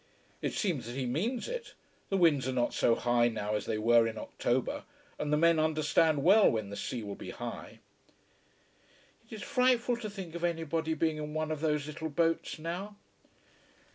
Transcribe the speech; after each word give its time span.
"It 0.41 0.53
seems 0.53 0.87
that 0.87 0.95
he 0.95 1.05
means 1.05 1.47
it. 1.47 1.75
The 2.09 2.17
winds 2.17 2.47
are 2.47 2.51
not 2.53 2.73
so 2.73 2.95
high 2.95 3.27
now 3.27 3.53
as 3.53 3.67
they 3.67 3.77
were 3.77 4.07
in 4.07 4.17
October, 4.17 4.83
and 5.19 5.31
the 5.31 5.37
men 5.37 5.59
understand 5.59 6.23
well 6.23 6.49
when 6.49 6.71
the 6.71 6.75
sea 6.75 7.03
will 7.03 7.13
be 7.13 7.29
high." 7.29 7.77
"It 9.29 9.35
is 9.35 9.43
frightful 9.43 9.97
to 9.97 10.09
think 10.09 10.33
of 10.33 10.43
anybody 10.43 10.95
being 10.95 11.17
in 11.17 11.35
one 11.35 11.51
of 11.51 11.61
those 11.61 11.85
little 11.85 12.09
boats 12.09 12.57
now." 12.57 12.95